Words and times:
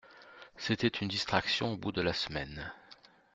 C'était 0.57 0.87
une 0.87 1.07
distraction 1.09 1.73
au 1.73 1.77
bout 1.77 1.91
de 1.91 2.01
la 2.01 2.13
semaine. 2.13 2.73